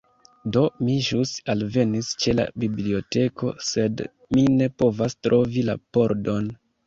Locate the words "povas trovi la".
4.83-5.77